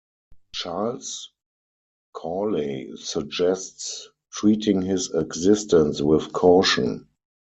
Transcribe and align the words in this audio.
Charles 0.55 1.29
Cawley 2.15 2.89
suggests 2.97 4.09
treating 4.33 4.81
his 4.81 5.13
existence 5.13 6.01
with 6.01 6.33
caution. 6.33 7.07